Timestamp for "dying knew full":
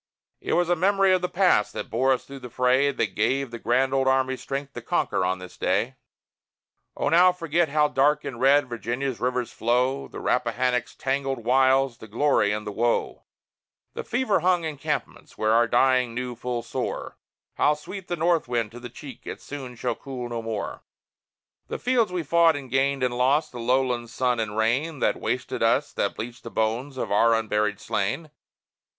15.67-16.63